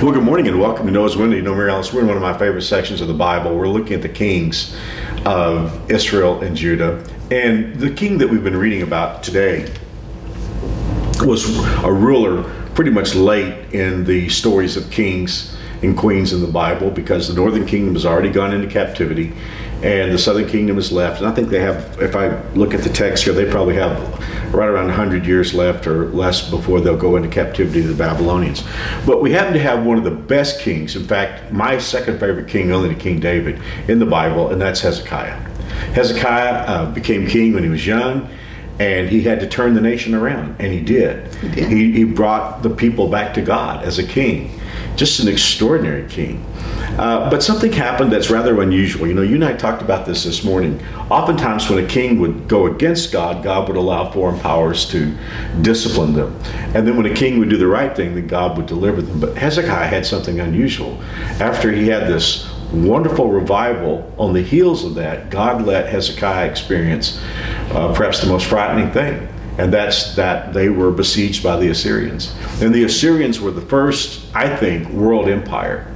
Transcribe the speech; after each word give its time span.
Well, 0.00 0.12
good 0.12 0.22
morning 0.22 0.46
and 0.46 0.60
welcome 0.60 0.86
to 0.86 0.92
Noah's 0.92 1.16
Window. 1.16 1.34
You 1.34 1.42
know, 1.42 1.56
Mary 1.56 1.72
Alice, 1.72 1.92
we're 1.92 2.02
in 2.02 2.06
one 2.06 2.16
of 2.16 2.22
my 2.22 2.38
favorite 2.38 2.62
sections 2.62 3.00
of 3.00 3.08
the 3.08 3.14
Bible. 3.14 3.56
We're 3.56 3.66
looking 3.66 3.94
at 3.94 4.02
the 4.02 4.08
kings 4.08 4.76
of 5.26 5.90
Israel 5.90 6.40
and 6.40 6.56
Judah. 6.56 7.04
And 7.32 7.74
the 7.74 7.90
king 7.90 8.16
that 8.18 8.30
we've 8.30 8.44
been 8.44 8.56
reading 8.56 8.82
about 8.82 9.24
today 9.24 9.68
was 11.22 11.48
a 11.82 11.92
ruler 11.92 12.44
pretty 12.76 12.92
much 12.92 13.16
late 13.16 13.74
in 13.74 14.04
the 14.04 14.28
stories 14.28 14.76
of 14.76 14.88
kings 14.88 15.56
and 15.82 15.96
queens 15.96 16.32
in 16.32 16.40
the 16.40 16.48
Bible 16.48 16.90
because 16.90 17.28
the 17.28 17.34
northern 17.34 17.66
kingdom 17.66 17.94
has 17.94 18.04
already 18.04 18.30
gone 18.30 18.52
into 18.52 18.66
captivity 18.66 19.32
and 19.82 20.12
the 20.12 20.18
southern 20.18 20.48
kingdom 20.48 20.76
is 20.76 20.90
left. 20.90 21.20
And 21.20 21.28
I 21.28 21.34
think 21.34 21.50
they 21.50 21.60
have, 21.60 22.00
if 22.00 22.16
I 22.16 22.42
look 22.54 22.74
at 22.74 22.82
the 22.82 22.88
text 22.88 23.24
here, 23.24 23.32
they 23.32 23.48
probably 23.48 23.76
have 23.76 23.96
right 24.52 24.68
around 24.68 24.86
100 24.86 25.24
years 25.24 25.54
left 25.54 25.86
or 25.86 26.06
less 26.08 26.50
before 26.50 26.80
they'll 26.80 26.96
go 26.96 27.14
into 27.14 27.28
captivity 27.28 27.82
to 27.82 27.88
the 27.88 27.94
Babylonians. 27.94 28.64
But 29.06 29.22
we 29.22 29.30
happen 29.30 29.52
to 29.52 29.60
have 29.60 29.86
one 29.86 29.96
of 29.96 30.04
the 30.04 30.10
best 30.10 30.60
kings. 30.60 30.96
In 30.96 31.04
fact, 31.04 31.52
my 31.52 31.78
second 31.78 32.18
favorite 32.18 32.48
king, 32.48 32.72
only 32.72 32.88
to 32.88 32.94
King 32.96 33.20
David, 33.20 33.60
in 33.86 34.00
the 34.00 34.06
Bible, 34.06 34.50
and 34.50 34.60
that's 34.60 34.80
Hezekiah. 34.80 35.38
Hezekiah 35.92 36.54
uh, 36.66 36.90
became 36.90 37.28
king 37.28 37.52
when 37.52 37.62
he 37.62 37.68
was 37.68 37.86
young 37.86 38.28
and 38.78 39.08
he 39.08 39.22
had 39.22 39.40
to 39.40 39.48
turn 39.48 39.74
the 39.74 39.80
nation 39.80 40.14
around, 40.14 40.56
and 40.58 40.72
he 40.72 40.80
did. 40.80 41.34
He, 41.34 41.48
did. 41.48 41.68
he, 41.68 41.92
he 41.92 42.04
brought 42.04 42.62
the 42.62 42.70
people 42.70 43.08
back 43.08 43.34
to 43.34 43.42
God 43.42 43.84
as 43.84 43.98
a 43.98 44.06
king, 44.06 44.60
just 44.96 45.20
an 45.20 45.28
extraordinary 45.28 46.08
king. 46.08 46.44
Uh, 46.98 47.30
but 47.30 47.42
something 47.42 47.72
happened 47.72 48.12
that's 48.12 48.30
rather 48.30 48.60
unusual. 48.60 49.06
You 49.06 49.14
know, 49.14 49.22
you 49.22 49.36
and 49.36 49.44
I 49.44 49.52
talked 49.52 49.82
about 49.82 50.06
this 50.06 50.24
this 50.24 50.44
morning. 50.44 50.80
Oftentimes, 51.10 51.68
when 51.70 51.84
a 51.84 51.88
king 51.88 52.18
would 52.20 52.48
go 52.48 52.66
against 52.66 53.12
God, 53.12 53.42
God 53.42 53.68
would 53.68 53.76
allow 53.76 54.10
foreign 54.10 54.38
powers 54.40 54.88
to 54.90 55.16
discipline 55.62 56.12
them. 56.12 56.38
And 56.74 56.86
then 56.86 56.96
when 56.96 57.06
a 57.06 57.14
king 57.14 57.38
would 57.38 57.50
do 57.50 57.56
the 57.56 57.66
right 57.66 57.94
thing, 57.94 58.14
then 58.14 58.26
God 58.26 58.56
would 58.56 58.66
deliver 58.66 59.02
them. 59.02 59.20
But 59.20 59.36
Hezekiah 59.36 59.86
had 59.86 60.06
something 60.06 60.40
unusual. 60.40 61.00
After 61.40 61.70
he 61.72 61.88
had 61.88 62.08
this 62.08 62.48
wonderful 62.72 63.30
revival 63.30 64.12
on 64.18 64.32
the 64.32 64.42
heels 64.42 64.84
of 64.84 64.94
that, 64.96 65.30
God 65.30 65.62
let 65.62 65.88
Hezekiah 65.88 66.48
experience 66.50 67.20
uh, 67.70 67.94
perhaps 67.94 68.20
the 68.20 68.28
most 68.28 68.46
frightening 68.46 68.90
thing. 68.92 69.28
And 69.58 69.72
that's 69.72 70.14
that 70.14 70.52
they 70.52 70.68
were 70.68 70.92
besieged 70.92 71.42
by 71.42 71.56
the 71.56 71.68
Assyrians. 71.70 72.34
And 72.60 72.72
the 72.72 72.84
Assyrians 72.84 73.40
were 73.40 73.50
the 73.50 73.60
first, 73.60 74.24
I 74.34 74.54
think, 74.54 74.88
world 74.90 75.28
empire 75.28 75.92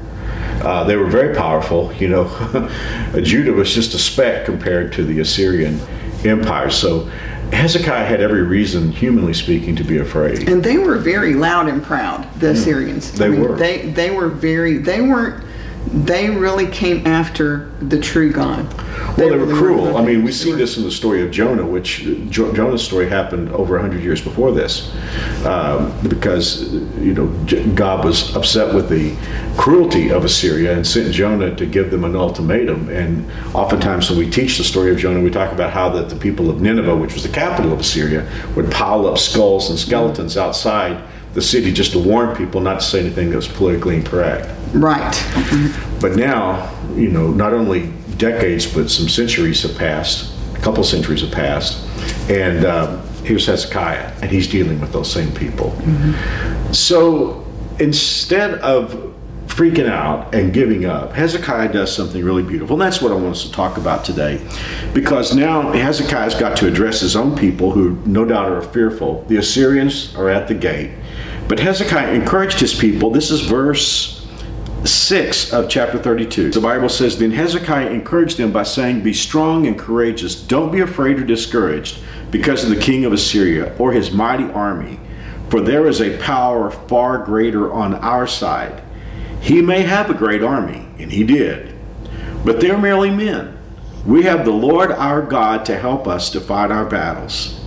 uh, 0.63 0.85
they 0.85 0.97
were 0.97 1.07
very 1.07 1.35
powerful. 1.35 1.93
You 1.95 2.09
know, 2.09 2.71
Judah 3.23 3.53
was 3.53 3.75
just 3.75 3.95
a 3.95 3.99
speck 3.99 4.47
compared 4.47 4.93
to 4.95 5.05
the 5.05 5.21
Assyrian 5.21 5.81
empire. 6.25 6.71
So 6.71 7.05
Hezekiah 7.53 8.07
had 8.07 8.21
every 8.21 8.43
reason, 8.43 8.93
humanly 8.93 9.35
speaking, 9.35 9.75
to 9.77 9.85
be 9.85 9.99
afraid. 9.99 10.49
And 10.49 10.63
they 10.63 10.79
were 10.79 10.99
very 10.99 11.35
loud 11.35 11.69
and 11.69 11.83
proud, 11.83 12.33
the 12.39 12.49
mm. 12.49 12.53
Assyrians. 12.53 13.13
They 13.13 13.27
I 13.27 13.29
mean, 13.29 13.41
were. 13.41 13.57
They 13.57 13.91
they 13.91 14.11
were 14.11 14.29
very. 14.29 14.79
They 14.79 15.01
weren't 15.01 15.45
they 15.87 16.31
really 16.31 16.67
came 16.67 17.07
after 17.07 17.71
the 17.81 17.99
true 17.99 18.33
God. 18.33 18.71
They, 19.17 19.27
well, 19.27 19.31
they 19.31 19.45
were 19.45 19.55
cruel. 19.55 19.97
I 19.97 20.05
mean, 20.05 20.23
we 20.23 20.33
see 20.33 20.53
this 20.53 20.77
in 20.77 20.85
the 20.85 20.91
story 20.91 21.23
of 21.23 21.31
Jonah, 21.31 21.67
which 21.67 22.07
jo- 22.31 22.53
Jonah's 22.55 22.83
story 22.83 23.09
happened 23.09 23.51
over 23.51 23.75
100 23.75 24.03
years 24.03 24.21
before 24.21 24.53
this, 24.53 24.95
um, 25.45 25.93
because 26.09 26.73
you 26.73 27.15
know 27.15 27.27
God 27.75 28.05
was 28.05 28.35
upset 28.37 28.75
with 28.75 28.89
the 28.89 29.15
cruelty 29.57 30.11
of 30.11 30.25
Assyria 30.25 30.75
and 30.75 30.87
sent 30.87 31.13
Jonah 31.13 31.55
to 31.57 31.67
give 31.67 31.91
them 31.91 32.05
an 32.05 32.17
ultimatum. 32.17 32.89
And 32.89 33.31
oftentimes, 33.55 34.09
when 34.09 34.19
we 34.19 34.31
teach 34.31 34.59
the 34.59 34.65
story 34.65 34.93
of 34.93 34.99
Jonah, 34.99 35.21
we 35.21 35.31
talk 35.31 35.53
about 35.53 35.73
how 35.73 35.89
that 35.91 36.09
the 36.09 36.17
people 36.17 36.49
of 36.49 36.61
Nineveh, 36.61 36.97
which 36.97 37.15
was 37.15 37.23
the 37.25 37.29
capital 37.29 37.73
of 37.73 37.81
Assyria, 37.81 38.31
would 38.55 38.71
pile 38.71 39.07
up 39.07 39.19
skulls 39.19 39.69
and 39.69 39.79
skeletons 39.79 40.37
outside 40.37 41.03
the 41.35 41.43
city 41.43 41.73
just 41.73 41.93
to 41.93 41.99
warn 41.99 42.37
people 42.37 42.61
not 42.61 42.81
to 42.81 42.87
say 42.87 43.01
anything 43.01 43.31
that 43.31 43.37
was 43.37 43.49
politically 43.49 43.97
incorrect. 43.97 44.49
Right. 44.75 45.13
But 46.01 46.17
now, 46.17 46.71
you 46.95 47.09
know, 47.09 47.31
not 47.31 47.53
only 47.53 47.93
decades, 48.17 48.67
but 48.67 48.91
some 48.91 49.09
centuries 49.09 49.63
have 49.63 49.77
passed, 49.77 50.35
a 50.55 50.61
couple 50.61 50.85
centuries 50.85 51.23
have 51.23 51.33
passed, 51.33 51.87
and 52.31 52.65
um, 52.65 53.07
here's 53.25 53.47
Hezekiah, 53.47 54.13
and 54.21 54.31
he's 54.31 54.47
dealing 54.47 54.81
with 54.81 54.93
those 54.93 55.11
same 55.11 55.33
people. 55.33 55.71
Mm-hmm. 55.71 56.73
So 56.73 57.47
instead 57.79 58.55
of 58.61 59.13
freaking 59.47 59.89
out 59.89 60.35
and 60.35 60.53
giving 60.53 60.87
up, 60.87 61.13
Hezekiah 61.13 61.73
does 61.73 61.95
something 61.95 62.25
really 62.25 62.43
beautiful. 62.43 62.75
And 62.75 62.83
that's 62.83 63.03
what 63.03 63.13
I 63.13 63.15
want 63.15 63.37
us 63.37 63.43
to 63.45 63.53
talk 63.53 63.77
about 63.77 64.05
today. 64.05 64.41
Because 64.95 65.35
now 65.35 65.73
Hezekiah's 65.73 66.35
got 66.35 66.57
to 66.59 66.69
address 66.69 67.01
his 67.01 67.17
own 67.17 67.37
people 67.37 67.71
who 67.71 67.97
no 68.07 68.25
doubt 68.25 68.51
are 68.51 68.63
fearful. 68.63 69.25
The 69.29 69.37
Assyrians 69.37 70.15
are 70.17 70.31
at 70.31 70.49
the 70.49 70.55
gate. 70.55 70.93
But 71.49 71.59
Hezekiah 71.61 72.13
encouraged 72.13 72.61
his 72.61 72.75
people. 72.75 73.11
This 73.11 73.31
is 73.31 73.43
verse 73.43 74.27
6 74.85 75.53
of 75.53 75.69
chapter 75.69 75.99
32. 75.99 76.51
The 76.51 76.61
Bible 76.61 76.89
says, 76.89 77.19
Then 77.19 77.31
Hezekiah 77.31 77.91
encouraged 77.91 78.39
them 78.39 78.53
by 78.53 78.63
saying, 78.63 79.03
Be 79.03 79.13
strong 79.13 79.67
and 79.67 79.79
courageous. 79.79 80.35
Don't 80.35 80.73
be 80.73 80.81
afraid 80.81 81.19
or 81.19 81.25
discouraged 81.25 81.99
because 82.31 82.65
of 82.65 82.71
the 82.71 82.81
king 82.81 83.05
of 83.05 83.13
Assyria 83.13 83.77
or 83.79 83.93
his 83.93 84.11
mighty 84.11 84.51
army. 84.53 84.99
For 85.51 85.61
there 85.61 85.87
is 85.87 86.01
a 86.01 86.19
power 86.19 86.71
far 86.71 87.19
greater 87.19 87.73
on 87.73 87.95
our 87.95 88.27
side. 88.27 88.83
He 89.41 89.61
may 89.61 89.83
have 89.83 90.09
a 90.09 90.15
great 90.15 90.43
army, 90.43 90.87
and 90.99 91.13
he 91.13 91.25
did, 91.25 91.75
but 92.45 92.61
they're 92.61 92.79
merely 92.79 93.11
men. 93.11 93.59
We 94.07 94.23
have 94.23 94.45
the 94.45 94.53
Lord 94.53 94.91
our 94.91 95.21
God 95.21 95.65
to 95.67 95.79
help 95.79 96.09
us 96.09 96.31
to 96.31 96.41
fight 96.41 96.71
our 96.71 96.87
battles 96.87 97.62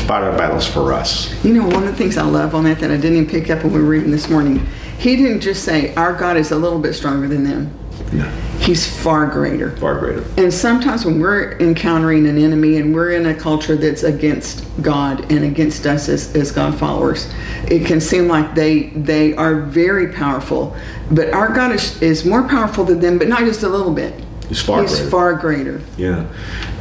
fight 0.00 0.22
our 0.22 0.36
battles 0.36 0.66
for 0.66 0.92
us. 0.92 1.32
You 1.44 1.54
know, 1.54 1.66
one 1.66 1.84
of 1.84 1.90
the 1.90 1.96
things 1.96 2.16
I 2.16 2.22
love 2.24 2.54
on 2.54 2.64
that 2.64 2.78
that 2.80 2.90
I 2.90 2.96
didn't 2.96 3.16
even 3.18 3.28
pick 3.28 3.50
up 3.50 3.64
when 3.64 3.72
we 3.72 3.80
were 3.80 3.88
reading 3.88 4.10
this 4.10 4.28
morning, 4.28 4.66
he 4.98 5.16
didn't 5.16 5.40
just 5.40 5.64
say, 5.64 5.94
Our 5.94 6.12
God 6.14 6.36
is 6.36 6.50
a 6.50 6.56
little 6.56 6.78
bit 6.78 6.94
stronger 6.94 7.28
than 7.28 7.44
them. 7.44 7.78
No. 8.12 8.28
He's 8.58 8.86
far 9.02 9.26
greater. 9.26 9.76
Far 9.76 9.98
greater. 9.98 10.24
And 10.36 10.52
sometimes 10.52 11.04
when 11.04 11.20
we're 11.20 11.58
encountering 11.58 12.26
an 12.26 12.38
enemy 12.38 12.78
and 12.78 12.94
we're 12.94 13.12
in 13.12 13.26
a 13.26 13.34
culture 13.34 13.76
that's 13.76 14.02
against 14.02 14.64
God 14.82 15.30
and 15.30 15.44
against 15.44 15.86
us 15.86 16.08
as, 16.08 16.34
as 16.34 16.50
God 16.50 16.78
followers, 16.78 17.32
it 17.68 17.86
can 17.86 18.00
seem 18.00 18.28
like 18.28 18.54
they 18.54 18.88
they 18.90 19.34
are 19.34 19.60
very 19.62 20.12
powerful. 20.12 20.76
But 21.10 21.32
our 21.32 21.52
God 21.52 21.72
is, 21.72 22.00
is 22.02 22.24
more 22.24 22.46
powerful 22.48 22.84
than 22.84 23.00
them, 23.00 23.18
but 23.18 23.28
not 23.28 23.40
just 23.40 23.62
a 23.62 23.68
little 23.68 23.92
bit. 23.92 24.14
He's 24.48 24.62
far 24.62 24.82
He's 24.82 24.94
greater. 24.94 25.10
far 25.10 25.34
greater. 25.34 25.80
Yeah. 25.96 26.26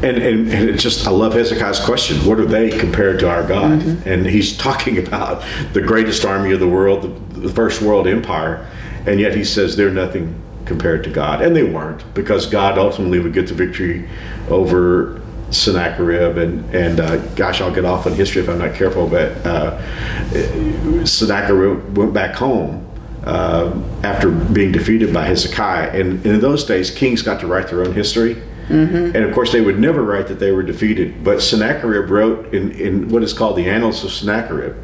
And, 0.01 0.17
and, 0.17 0.50
and 0.50 0.69
it's 0.69 0.81
just, 0.81 1.05
I 1.05 1.11
love 1.11 1.33
Hezekiah's 1.33 1.79
question. 1.81 2.17
What 2.25 2.39
are 2.39 2.45
they 2.45 2.69
compared 2.69 3.19
to 3.19 3.29
our 3.29 3.45
God? 3.45 3.81
Mm-hmm. 3.81 4.07
And 4.07 4.25
he's 4.25 4.55
talking 4.55 4.97
about 5.05 5.44
the 5.73 5.81
greatest 5.81 6.23
army 6.23 6.53
of 6.53 6.59
the 6.59 6.67
world, 6.67 7.03
the, 7.33 7.39
the 7.41 7.50
first 7.50 7.81
world 7.81 8.07
empire. 8.07 8.66
And 9.06 9.19
yet 9.19 9.35
he 9.35 9.44
says 9.44 9.75
they're 9.75 9.91
nothing 9.91 10.41
compared 10.66 11.03
to 11.06 11.09
God. 11.09 11.41
And 11.41 11.56
they 11.56 11.63
weren't, 11.63 12.13
because 12.13 12.45
God 12.45 12.77
ultimately 12.77 13.19
would 13.19 13.33
get 13.33 13.47
the 13.47 13.53
victory 13.53 14.09
over 14.50 15.22
Sennacherib. 15.51 16.38
And, 16.38 16.73
and 16.75 17.00
uh, 17.00 17.17
gosh, 17.35 17.61
I'll 17.61 17.73
get 17.73 17.85
off 17.85 18.06
on 18.06 18.13
history 18.13 18.41
if 18.41 18.50
I'm 18.50 18.59
not 18.59 18.75
careful, 18.75 19.07
but 19.07 19.31
uh, 19.45 21.06
Sennacherib 21.06 21.97
went 21.97 22.13
back 22.13 22.35
home 22.35 22.87
uh, 23.27 23.77
after 24.03 24.31
being 24.31 24.71
defeated 24.71 25.13
by 25.13 25.25
Hezekiah. 25.25 25.89
And, 25.89 26.13
and, 26.25 26.25
in 26.25 26.39
those 26.39 26.63
days, 26.63 26.89
kings 26.89 27.21
got 27.21 27.41
to 27.41 27.47
write 27.47 27.67
their 27.67 27.81
own 27.81 27.93
history. 27.93 28.41
Mm-hmm. 28.67 29.16
And 29.16 29.17
of 29.17 29.33
course, 29.33 29.51
they 29.51 29.61
would 29.61 29.79
never 29.79 30.03
write 30.03 30.28
that 30.28 30.39
they 30.39 30.51
were 30.51 30.63
defeated. 30.63 31.23
But 31.23 31.41
Sennacherib 31.41 32.09
wrote 32.09 32.53
in, 32.53 32.72
in 32.72 33.09
what 33.09 33.23
is 33.23 33.33
called 33.33 33.55
the 33.55 33.69
Annals 33.69 34.03
of 34.03 34.11
Sennacherib 34.11 34.75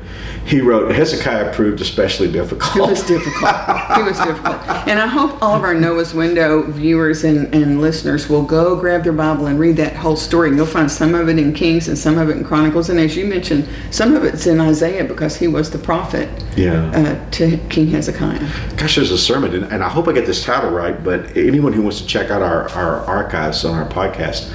he 0.45 0.59
wrote, 0.59 0.94
Hezekiah 0.94 1.53
proved 1.53 1.79
especially 1.79 2.29
difficult. 2.29 2.75
It 2.75 2.91
was 2.91 3.03
difficult. 3.03 3.51
it 3.97 4.03
was 4.03 4.17
difficult. 4.23 4.57
And 4.88 4.99
I 4.99 5.07
hope 5.07 5.41
all 5.41 5.55
of 5.55 5.63
our 5.63 5.73
Noah's 5.73 6.13
Window 6.13 6.63
viewers 6.63 7.23
and, 7.23 7.53
and 7.55 7.79
listeners 7.79 8.27
will 8.27 8.43
go 8.43 8.75
grab 8.75 9.03
their 9.03 9.13
Bible 9.13 9.47
and 9.47 9.57
read 9.57 9.77
that 9.77 9.95
whole 9.95 10.17
story. 10.17 10.49
And 10.49 10.57
you'll 10.57 10.66
find 10.66 10.91
some 10.91 11.16
of 11.16 11.29
it 11.29 11.39
in 11.39 11.53
Kings 11.53 11.88
and 11.88 11.97
some 11.97 12.17
of 12.17 12.29
it 12.29 12.38
in 12.38 12.43
Chronicles. 12.43 12.90
And 12.90 12.99
as 12.99 13.16
you 13.16 13.25
mentioned, 13.25 13.67
some 13.90 14.16
of 14.16 14.25
it's 14.25 14.46
in 14.46 14.59
Isaiah 14.59 15.05
because 15.05 15.37
he 15.37 15.47
was 15.47 15.72
the 15.72 15.79
prophet 15.79 16.28
yeah. 16.58 16.90
uh, 16.91 17.29
to 17.31 17.58
King 17.69 17.87
Hezekiah. 17.87 18.75
Gosh, 18.75 18.96
there's 18.96 19.11
a 19.11 19.17
sermon, 19.17 19.55
and, 19.55 19.72
and 19.72 19.81
I 19.81 19.87
hope 19.87 20.09
I 20.09 20.11
get 20.11 20.25
this 20.25 20.43
title 20.43 20.72
right, 20.72 21.02
but 21.02 21.37
anyone 21.37 21.72
who 21.72 21.81
wants 21.81 22.02
to 22.02 22.08
check 22.08 22.31
out 22.31 22.41
our, 22.41 22.67
our 22.69 22.97
archives 23.05 23.63
on 23.73 23.84
our 23.84 23.90
podcast, 23.90 24.52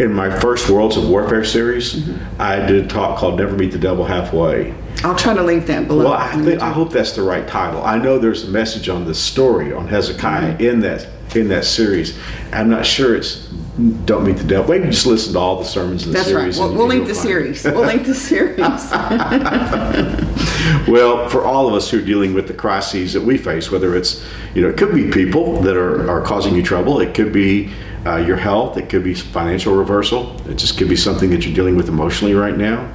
in 0.00 0.12
my 0.12 0.28
first 0.40 0.68
Worlds 0.68 0.96
of 0.96 1.08
Warfare 1.08 1.44
series, 1.44 1.94
mm-hmm. 1.94 2.40
I 2.40 2.56
did 2.66 2.84
a 2.84 2.88
talk 2.88 3.18
called 3.18 3.38
Never 3.38 3.56
Meet 3.56 3.72
the 3.72 3.78
Devil 3.78 4.04
Halfway 4.04 4.74
I'll 5.04 5.14
try 5.14 5.34
to 5.34 5.42
link 5.42 5.66
that 5.66 5.86
below. 5.86 6.04
Well, 6.04 6.12
I, 6.14 6.32
think, 6.42 6.60
I 6.62 6.70
hope 6.70 6.90
that's 6.90 7.12
the 7.12 7.22
right 7.22 7.46
title. 7.46 7.82
I 7.82 7.98
know 7.98 8.18
there's 8.18 8.44
a 8.44 8.50
message 8.50 8.88
on 8.88 9.04
the 9.04 9.14
story 9.14 9.72
on 9.72 9.86
Hezekiah 9.88 10.54
mm-hmm. 10.54 10.62
in 10.62 10.80
that 10.80 11.08
in 11.34 11.48
that 11.48 11.64
series. 11.64 12.18
I'm 12.52 12.70
not 12.70 12.86
sure 12.86 13.14
it's 13.14 13.48
don't 13.76 14.24
meet 14.24 14.38
the 14.38 14.44
devil. 14.44 14.70
Maybe 14.70 14.90
just 14.90 15.04
listen 15.04 15.34
to 15.34 15.38
all 15.38 15.58
the 15.58 15.64
sermons 15.64 16.04
in 16.04 16.12
the 16.12 16.14
That's 16.14 16.28
series. 16.28 16.56
That's 16.56 16.58
right. 16.58 16.68
We'll, 16.68 16.78
we'll 16.78 16.88
link 16.88 17.06
the 17.06 17.14
series. 17.14 17.62
We'll 17.62 17.84
link 17.84 18.06
the 18.06 18.14
series. 18.14 18.58
well, 20.88 21.28
for 21.28 21.44
all 21.44 21.68
of 21.68 21.74
us 21.74 21.90
who 21.90 21.98
are 21.98 22.04
dealing 22.04 22.32
with 22.32 22.48
the 22.48 22.54
crises 22.54 23.12
that 23.12 23.20
we 23.20 23.36
face, 23.36 23.70
whether 23.70 23.94
it's, 23.94 24.24
you 24.54 24.62
know, 24.62 24.68
it 24.68 24.78
could 24.78 24.94
be 24.94 25.10
people 25.10 25.60
that 25.60 25.76
are, 25.76 26.10
are 26.10 26.22
causing 26.22 26.54
you 26.54 26.62
trouble. 26.62 27.00
It 27.00 27.14
could 27.14 27.34
be 27.34 27.70
uh, 28.06 28.16
your 28.16 28.38
health. 28.38 28.78
It 28.78 28.88
could 28.88 29.04
be 29.04 29.12
financial 29.12 29.74
reversal. 29.74 30.40
It 30.48 30.56
just 30.56 30.78
could 30.78 30.88
be 30.88 30.96
something 30.96 31.28
that 31.30 31.44
you're 31.44 31.54
dealing 31.54 31.76
with 31.76 31.88
emotionally 31.88 32.32
right 32.32 32.56
now. 32.56 32.90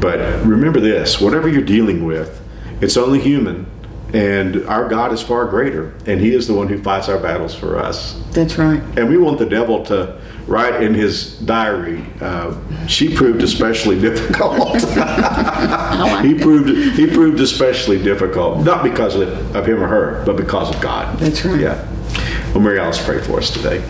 But 0.00 0.46
remember 0.46 0.80
this 0.80 1.20
whatever 1.20 1.46
you're 1.46 1.60
dealing 1.60 2.06
with, 2.06 2.40
it's 2.80 2.96
only 2.96 3.20
human 3.20 3.66
And 4.16 4.66
our 4.66 4.88
God 4.88 5.12
is 5.12 5.22
far 5.22 5.46
greater, 5.46 5.94
and 6.06 6.20
He 6.20 6.34
is 6.34 6.46
the 6.46 6.54
one 6.54 6.68
who 6.68 6.82
fights 6.82 7.08
our 7.08 7.18
battles 7.18 7.54
for 7.54 7.78
us. 7.78 8.20
That's 8.30 8.56
right. 8.56 8.80
And 8.98 9.08
we 9.08 9.18
want 9.18 9.38
the 9.38 9.46
devil 9.46 9.84
to 9.86 10.18
write 10.46 10.82
in 10.82 10.94
his 10.94 11.38
diary, 11.40 12.04
uh, 12.20 12.56
she 12.86 13.14
proved 13.14 13.42
especially 13.42 14.00
difficult. 14.00 14.74
he 16.22 16.34
proved 16.34 16.68
he 16.96 17.06
proved 17.06 17.40
especially 17.40 18.02
difficult, 18.02 18.64
not 18.64 18.82
because 18.82 19.16
of, 19.16 19.56
of 19.56 19.66
him 19.66 19.82
or 19.82 19.88
her, 19.88 20.24
but 20.24 20.36
because 20.36 20.74
of 20.74 20.80
God. 20.80 21.18
That's 21.18 21.44
right. 21.44 21.60
Yeah. 21.60 22.52
Well, 22.52 22.60
Mary 22.60 22.78
Alice, 22.78 23.04
pray 23.04 23.20
for 23.20 23.38
us 23.38 23.50
today. 23.50 23.82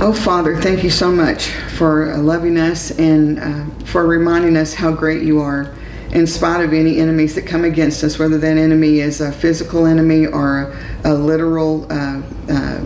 Oh, 0.00 0.12
Father, 0.12 0.60
thank 0.60 0.84
you 0.84 0.90
so 0.90 1.10
much 1.10 1.48
for 1.48 2.16
loving 2.18 2.56
us 2.56 2.92
and 2.92 3.38
uh, 3.40 3.84
for 3.84 4.06
reminding 4.06 4.56
us 4.56 4.74
how 4.74 4.92
great 4.92 5.22
you 5.22 5.40
are 5.40 5.74
in 6.12 6.26
spite 6.26 6.64
of 6.64 6.72
any 6.72 6.98
enemies 6.98 7.34
that 7.34 7.46
come 7.46 7.64
against 7.64 8.02
us, 8.02 8.18
whether 8.18 8.38
that 8.38 8.56
enemy 8.56 9.00
is 9.00 9.20
a 9.20 9.30
physical 9.30 9.86
enemy 9.86 10.26
or 10.26 10.72
a, 11.04 11.12
a 11.12 11.14
literal 11.14 11.86
uh, 11.92 12.22
uh, 12.48 12.80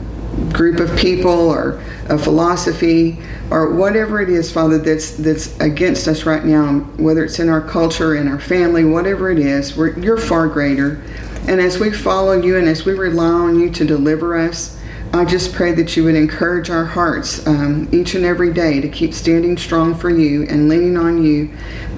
group 0.53 0.81
of 0.81 0.97
people 0.97 1.31
or 1.31 1.81
a 2.09 2.19
philosophy 2.19 3.19
or 3.51 3.75
whatever 3.75 4.21
it 4.21 4.29
is, 4.29 4.51
Father, 4.51 4.79
that's 4.79 5.13
that's 5.13 5.59
against 5.61 6.09
us 6.09 6.25
right 6.25 6.45
now, 6.45 6.81
whether 6.97 7.25
it's 7.25 7.39
in 7.39 7.49
our 7.49 7.61
culture, 7.61 8.17
in 8.17 8.27
our 8.27 8.41
family, 8.41 8.85
whatever 8.85 9.31
it 9.31 9.39
is, 9.39 9.77
you're 9.77 10.17
far 10.17 10.49
greater. 10.49 11.03
And 11.47 11.61
as 11.61 11.79
we 11.79 11.91
follow 11.91 12.41
you 12.41 12.57
and 12.57 12.69
as 12.69 12.85
we 12.85 12.93
rely 12.93 13.27
on 13.27 13.59
you 13.59 13.71
to 13.71 13.85
deliver 13.85 14.37
us, 14.37 14.79
I 15.15 15.27
just 15.27 15.53
pray 15.53 15.73
that 15.73 15.95
you 15.95 16.05
would 16.05 16.15
encourage 16.15 16.71
our 16.71 16.87
hearts 16.87 17.47
um, 17.47 17.87
each 17.93 18.15
and 18.15 18.25
every 18.25 18.51
day 18.51 18.81
to 18.81 18.89
keep 18.89 19.13
standing 19.13 19.59
strong 19.59 19.95
for 19.95 20.09
you 20.09 20.45
and 20.45 20.71
leaning 20.71 20.97
on 20.97 21.23
you 21.23 21.51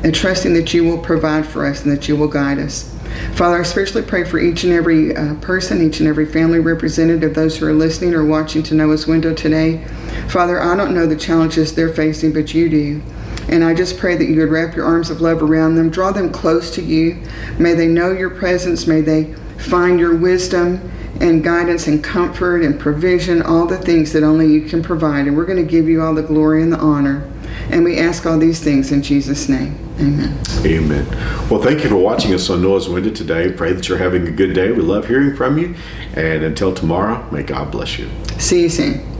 and 0.03 0.13
trusting 0.13 0.53
that 0.55 0.75
you 0.75 0.83
will 0.83 0.99
provide 0.99 1.47
for 1.47 1.65
us 1.65 1.85
and 1.85 1.93
that 1.93 2.09
you 2.09 2.17
will 2.17 2.27
guide 2.27 2.59
us. 2.59 2.93
Father, 3.35 3.59
I 3.59 3.61
especially 3.61 4.03
pray 4.03 4.25
for 4.25 4.41
each 4.41 4.65
and 4.65 4.73
every 4.73 5.15
uh, 5.15 5.37
person, 5.37 5.81
each 5.81 6.01
and 6.01 6.09
every 6.09 6.27
family 6.27 6.59
representative, 6.59 7.35
those 7.35 7.57
who 7.57 7.67
are 7.67 7.73
listening 7.73 8.15
or 8.15 8.27
watching 8.27 8.65
to 8.65 8.75
Noah's 8.75 9.07
Window 9.07 9.33
today. 9.33 9.85
Father, 10.29 10.61
I 10.61 10.75
don't 10.75 10.93
know 10.93 11.07
the 11.07 11.15
challenges 11.15 11.73
they're 11.73 11.95
facing, 11.95 12.33
but 12.33 12.53
you 12.53 12.69
do. 12.69 13.01
And 13.49 13.63
I 13.63 13.75
just 13.75 13.97
pray 13.97 14.17
that 14.17 14.25
you 14.25 14.41
would 14.41 14.51
wrap 14.51 14.75
your 14.75 14.87
arms 14.87 15.09
of 15.09 15.21
love 15.21 15.41
around 15.41 15.77
them, 15.77 15.89
draw 15.89 16.11
them 16.11 16.33
close 16.33 16.73
to 16.73 16.83
you. 16.83 17.23
May 17.61 17.75
they 17.75 17.87
know 17.87 18.11
your 18.11 18.31
presence. 18.31 18.89
May 18.89 19.03
they 19.03 19.35
find 19.57 20.01
your 20.01 20.17
wisdom 20.17 20.91
and 21.25 21.43
guidance 21.43 21.87
and 21.87 22.05
comfort 22.05 22.63
and 22.63 22.79
provision, 22.79 23.41
all 23.41 23.67
the 23.67 23.79
things 23.79 24.13
that 24.13 24.23
only 24.23 24.47
you 24.47 24.63
can 24.63 24.83
provide. 24.83 25.27
And 25.27 25.37
we're 25.37 25.47
going 25.47 25.65
to 25.65 25.71
give 25.71 25.89
you 25.89 26.03
all 26.03 26.15
the 26.15 26.23
glory 26.23 26.63
and 26.63 26.71
the 26.71 26.79
honor. 26.79 27.31
And 27.71 27.83
we 27.83 27.99
ask 27.99 28.27
all 28.27 28.39
these 28.39 28.63
things 28.63 28.93
in 28.93 29.03
Jesus' 29.03 29.49
name. 29.49 29.79
Amen. 29.99 30.39
Amen. 30.67 31.07
Well, 31.49 31.63
thank 31.63 31.83
you 31.83 31.89
for 31.89 31.97
watching 31.97 32.35
us 32.35 32.51
on 32.51 32.61
Noah's 32.61 32.89
Window 32.89 33.11
today. 33.11 33.51
Pray 33.51 33.73
that 33.73 33.89
you're 33.89 33.97
having 33.97 34.27
a 34.29 34.31
good 34.31 34.53
day. 34.53 34.71
We 34.71 34.83
love 34.83 35.07
hearing 35.07 35.35
from 35.35 35.57
you. 35.57 35.75
And 36.15 36.45
until 36.45 36.75
tomorrow, 36.75 37.27
may 37.31 37.43
God 37.43 37.71
bless 37.71 37.99
you. 37.99 38.11
See 38.39 38.63
you 38.63 38.69
soon. 38.69 39.14